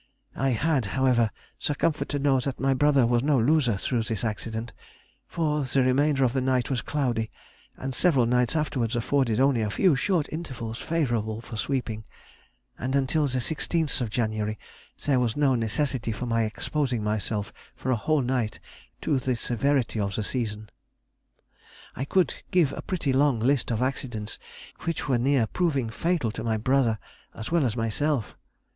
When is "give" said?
22.49-22.73